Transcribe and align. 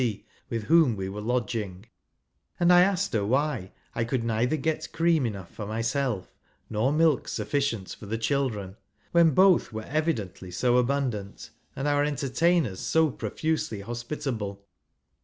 0., 0.01 0.21
with 0.49 0.63
whom 0.63 0.95
we 0.95 1.07
were 1.07 1.21
lodging: 1.21 1.85
and 2.59 2.73
I' 2.73 2.81
nsked 2.91 3.13
her 3.13 3.23
why 3.23 3.71
I 3.93 4.03
could 4.03 4.23
neither 4.23 4.57
get 4.57 4.91
cream 4.91 5.27
enough 5.27 5.51
for 5.53 5.67
myself, 5.67 6.33
nor 6.71 6.91
milk 6.91 7.27
sufficient 7.27 7.95
for 7.99 8.07
the 8.07 8.15
I 8.15 8.19
children, 8.19 8.77
when 9.11 9.35
both 9.35 9.71
were 9.71 9.83
evidently 9.85 10.49
so 10.49 10.77
abundant, 10.77 11.51
and 11.75 11.87
our 11.87 12.03
entertainers 12.03 12.79
so 12.79 13.11
profusely 13.11 13.81
hospitable. 13.81 14.65